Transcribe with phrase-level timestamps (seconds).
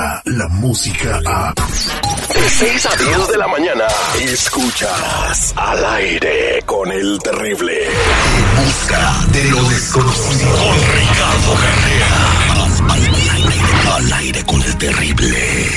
[0.00, 1.54] llega la música a...
[1.54, 3.84] De 6 a 10 de la mañana,
[4.20, 7.86] escuchas al aire con el terrible.
[7.86, 10.56] En busca de lo desconocido.
[10.56, 12.12] Con Ricardo Carrera.
[12.88, 15.70] Al, al aire con el terrible.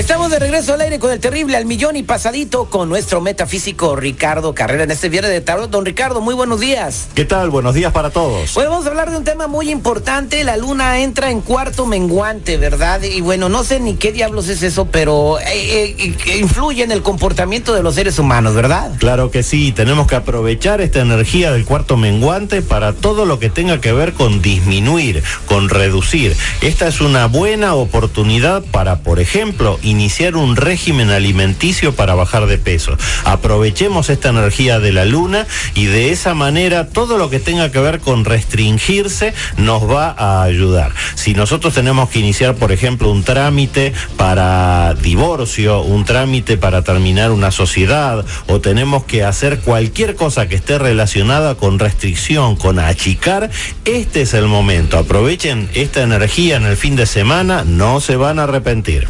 [0.00, 3.96] Estamos de regreso al aire con el terrible al millón y pasadito con nuestro metafísico
[3.96, 5.68] Ricardo Carrera en este viernes de tarot.
[5.70, 7.08] Don Ricardo, muy buenos días.
[7.14, 7.50] ¿Qué tal?
[7.50, 8.56] Buenos días para todos.
[8.56, 10.42] Hoy vamos a hablar de un tema muy importante.
[10.42, 13.02] La luna entra en cuarto menguante, ¿verdad?
[13.02, 17.02] Y bueno, no sé ni qué diablos es eso, pero eh, eh, influye en el
[17.02, 18.92] comportamiento de los seres humanos, ¿verdad?
[18.98, 23.50] Claro que sí, tenemos que aprovechar esta energía del cuarto menguante para todo lo que
[23.50, 26.34] tenga que ver con disminuir, con reducir.
[26.62, 32.58] Esta es una buena oportunidad para, por ejemplo, iniciar un régimen alimenticio para bajar de
[32.58, 32.96] peso.
[33.24, 37.80] Aprovechemos esta energía de la luna y de esa manera todo lo que tenga que
[37.80, 40.92] ver con restringirse nos va a ayudar.
[41.14, 47.30] Si nosotros tenemos que iniciar, por ejemplo, un trámite para divorcio, un trámite para terminar
[47.30, 53.50] una sociedad o tenemos que hacer cualquier cosa que esté relacionada con restricción, con achicar,
[53.84, 54.98] este es el momento.
[54.98, 59.08] Aprovechen esta energía en el fin de semana, no se van a arrepentir.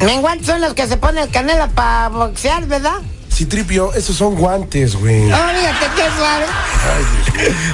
[0.00, 3.00] Menguantes son los que se ponen canela para boxear, ¿verdad?
[3.32, 5.32] Citripio, esos son guantes, güey.
[5.32, 6.44] Oh, fíjate qué suave.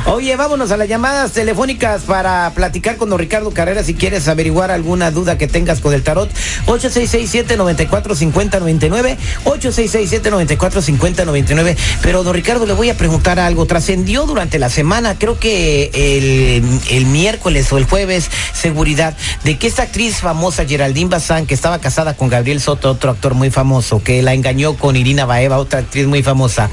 [0.06, 4.70] Oye, vámonos a las llamadas telefónicas para platicar con don Ricardo Carrera si quieres averiguar
[4.70, 6.28] alguna duda que tengas con el tarot.
[6.66, 9.16] 8667-945099.
[9.44, 11.76] 8667-945099.
[12.02, 13.66] Pero don Ricardo, le voy a preguntar algo.
[13.66, 19.66] Trascendió durante la semana, creo que el, el miércoles o el jueves, seguridad, de que
[19.66, 24.02] esta actriz famosa, Geraldine Bazán, que estaba casada con Gabriel Soto, otro actor muy famoso,
[24.02, 26.68] que la engañó con Irina Baeva, otra actriz muy famosa.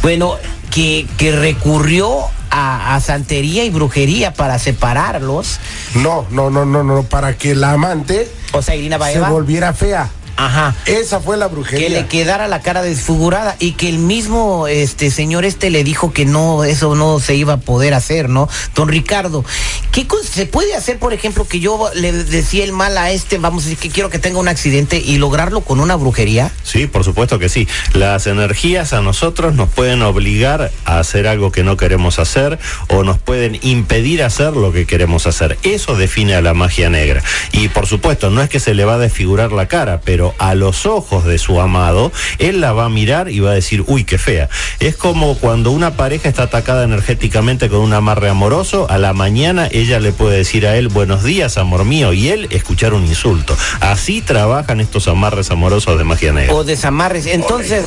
[0.00, 0.36] Bueno,
[0.70, 2.20] que, que recurrió
[2.50, 5.60] a, a, santería y brujería para separarlos.
[5.96, 9.72] No, no, no, no, no, para que la amante o sea, Irina se Baeva, volviera
[9.72, 10.08] fea.
[10.36, 11.88] Ajá, Esa fue la brujería.
[11.88, 16.12] que le quedara la cara desfigurada y que el mismo este señor este le dijo
[16.12, 18.48] que no, eso no se iba a poder hacer, ¿no?
[18.74, 19.44] Don Ricardo,
[19.92, 23.38] ¿qué cosa se puede hacer, por ejemplo, que yo le decía el mal a este,
[23.38, 26.50] vamos a decir que quiero que tenga un accidente y lograrlo con una brujería?
[26.62, 27.68] Sí, por supuesto que sí.
[27.92, 32.58] Las energías a nosotros nos pueden obligar a hacer algo que no queremos hacer
[32.88, 35.58] o nos pueden impedir hacer lo que queremos hacer.
[35.62, 37.22] Eso define a la magia negra.
[37.52, 40.54] Y por supuesto, no es que se le va a desfigurar la cara, pero a
[40.54, 44.04] los ojos de su amado, él la va a mirar y va a decir, uy,
[44.04, 44.48] qué fea.
[44.80, 49.68] Es como cuando una pareja está atacada energéticamente con un amarre amoroso, a la mañana
[49.70, 53.56] ella le puede decir a él, buenos días, amor mío, y él escuchar un insulto.
[53.80, 56.54] Así trabajan estos amarres amorosos de magia negra.
[56.54, 57.26] O desamarres.
[57.26, 57.84] Entonces,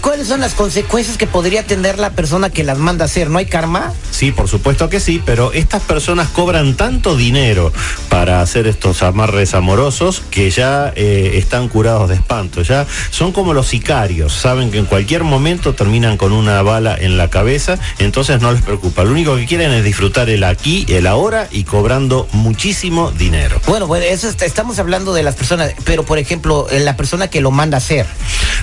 [0.00, 3.30] ¿cuáles son las consecuencias que podría tener la persona que las manda a hacer?
[3.30, 3.92] ¿No hay karma?
[4.10, 7.72] Sí, por supuesto que sí, pero estas personas cobran tanto dinero
[8.08, 13.54] para hacer estos amarres amorosos que ya eh, están curados de espanto, ya son como
[13.54, 18.40] los sicarios, saben que en cualquier momento terminan con una bala en la cabeza, entonces
[18.40, 22.28] no les preocupa, lo único que quieren es disfrutar el aquí, el ahora y cobrando
[22.32, 23.60] muchísimo dinero.
[23.66, 27.28] Bueno, bueno, eso está- estamos hablando de las personas, pero por ejemplo, eh, la persona
[27.28, 28.06] que lo manda a hacer.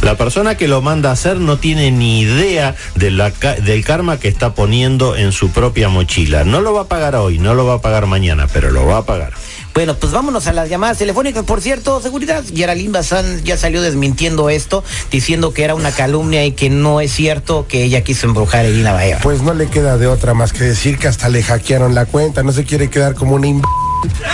[0.01, 4.19] La persona que lo manda a hacer no tiene ni idea de la del karma
[4.19, 6.43] que está poniendo en su propia mochila.
[6.43, 8.97] No lo va a pagar hoy, no lo va a pagar mañana, pero lo va
[8.97, 9.33] a pagar.
[9.73, 11.45] Bueno, pues vámonos a las llamadas telefónicas.
[11.45, 16.51] Por cierto, seguridad, Geraldine Bazán ya salió desmintiendo esto, diciendo que era una calumnia y
[16.51, 19.19] que no es cierto que ella quiso embrujar a Irina Baeva.
[19.19, 22.43] Pues no le queda de otra más que decir que hasta le hackearon la cuenta.
[22.43, 23.63] No se quiere quedar como una imb...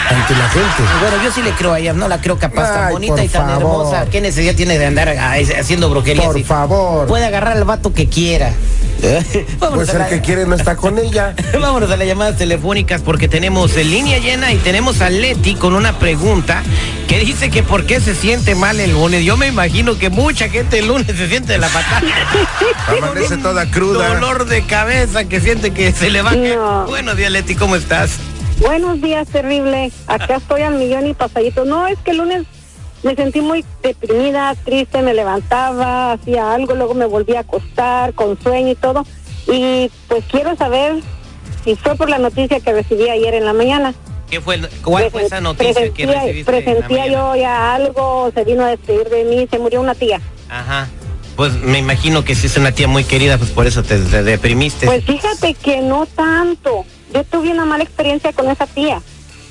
[0.10, 0.84] ante la gente.
[1.02, 3.48] Bueno, yo sí le creo a ella, no la creo capaz tan bonita y tan
[3.48, 3.62] favor.
[3.62, 4.06] hermosa.
[4.10, 6.26] ¿Qué necesidad tiene de andar haciendo brujería?
[6.26, 7.08] Por favor.
[7.08, 8.54] Puede agarrar al vato que quiera.
[9.60, 11.36] Pues el la- que quiere no está con ella.
[11.60, 15.74] Vámonos a las llamadas telefónicas porque tenemos en línea llena y tenemos a Leti con
[15.76, 16.64] una pregunta
[17.08, 19.24] que dice que por qué se siente mal el lunes.
[19.24, 22.02] Yo me imagino que mucha gente el lunes se siente de la patada.
[22.88, 24.10] Amanece toda cruda.
[24.10, 26.32] Dolor de cabeza que siente que se le va.
[26.34, 26.86] No.
[26.88, 28.12] Buenos días, Leti, ¿cómo estás?
[28.60, 29.92] Buenos días, terrible.
[30.08, 31.64] Acá estoy al millón y pasadito.
[31.64, 32.44] No, es que el lunes
[33.04, 38.40] me sentí muy deprimida, triste, me levantaba, hacía algo, luego me volví a acostar con
[38.42, 39.06] sueño y todo.
[39.52, 40.96] Y pues quiero saber
[41.64, 43.94] si fue por la noticia que recibí ayer en la mañana.
[44.30, 46.70] ¿Qué fue, ¿Cuál fue esa noticia que Presentía- recibiste?
[46.90, 50.20] en la yo ya algo, se vino a despedir de mí, se murió una tía.
[50.50, 50.88] Ajá.
[51.38, 54.24] Pues me imagino que si es una tía muy querida, pues por eso te, te
[54.24, 54.86] deprimiste.
[54.88, 56.84] Pues fíjate que no tanto.
[57.14, 59.02] Yo tuve una mala experiencia con esa tía.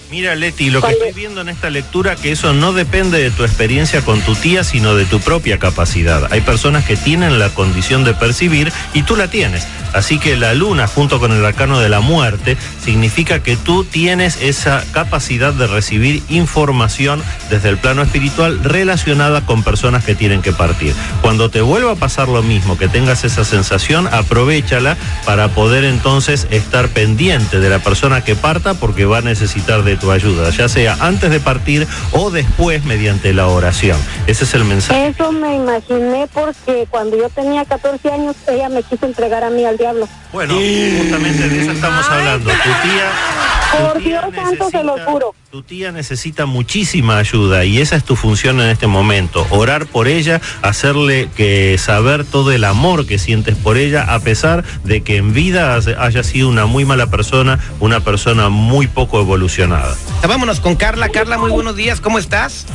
[0.09, 3.43] Mira, Leti, lo que estoy viendo en esta lectura que eso no depende de tu
[3.43, 6.33] experiencia con tu tía, sino de tu propia capacidad.
[6.33, 9.67] Hay personas que tienen la condición de percibir y tú la tienes.
[9.93, 14.41] Así que la luna, junto con el arcano de la muerte, significa que tú tienes
[14.41, 20.53] esa capacidad de recibir información desde el plano espiritual relacionada con personas que tienen que
[20.53, 20.95] partir.
[21.21, 26.47] Cuando te vuelva a pasar lo mismo, que tengas esa sensación, aprovechala para poder entonces
[26.51, 30.69] estar pendiente de la persona que parta porque va a necesitar de tu ayuda, ya
[30.69, 33.99] sea antes de partir o después mediante la oración.
[34.27, 35.09] Ese es el mensaje.
[35.09, 39.65] Eso me imaginé porque cuando yo tenía 14 años, ella me quiso entregar a mí
[39.65, 40.09] al diablo.
[40.33, 40.55] Bueno,
[40.99, 42.51] justamente de eso estamos hablando.
[42.51, 43.46] Tu tía.
[43.71, 45.35] Tu Por tía Dios santo, se lo necesita- juro.
[45.51, 49.47] Tu tía necesita muchísima ayuda y esa es tu función en este momento.
[49.51, 54.65] Orar por ella, hacerle que saber todo el amor que sientes por ella, a pesar
[54.85, 59.95] de que en vida haya sido una muy mala persona, una persona muy poco evolucionada.
[60.27, 61.09] Vámonos con Carla.
[61.09, 62.01] Carla, muy buenos días.
[62.01, 62.67] ¿Cómo estás?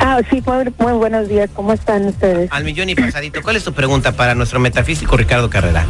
[0.00, 1.48] Ah, sí, muy, muy buenos días.
[1.54, 2.50] ¿Cómo están ustedes?
[2.52, 3.42] Al millón y pasadito.
[3.42, 5.86] ¿Cuál es tu pregunta para nuestro metafísico Ricardo Carrera?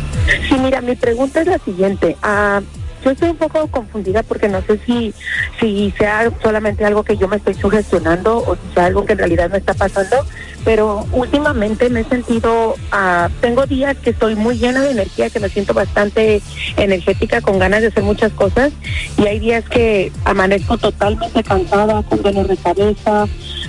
[0.48, 2.16] Sí, mira, mi pregunta es la siguiente.
[2.22, 2.60] Ah,
[3.10, 5.14] estoy un poco confundida porque no sé si,
[5.60, 9.18] si sea solamente algo que yo me estoy sugestionando o si sea algo que en
[9.18, 10.24] realidad me está pasando,
[10.64, 15.40] pero últimamente me he sentido, ah, tengo días que estoy muy llena de energía, que
[15.40, 16.42] me siento bastante
[16.76, 18.72] energética, con ganas de hacer muchas cosas,
[19.16, 23.26] y hay días que amanezco totalmente cansada, con dolor de cabeza,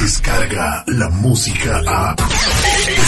[0.00, 2.16] Descarga la música a.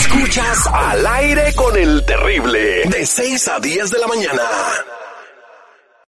[0.01, 2.83] Escuchas al aire con el terrible.
[2.91, 4.43] De 6 a 10 de la mañana.